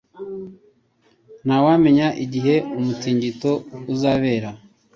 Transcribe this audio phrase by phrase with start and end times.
[1.45, 3.51] Ntawamenya igihe umutingito
[3.93, 4.49] uzabera.